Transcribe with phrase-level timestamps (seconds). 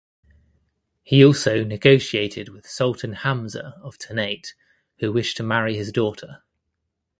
[1.03, 4.55] He also negotiated with Sultan Hamza of Ternate
[4.97, 6.41] who wished to marry his daughter.